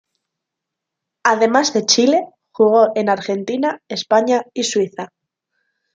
[1.23, 5.13] Además de Chile, jugó en Argentina, España y Suiza.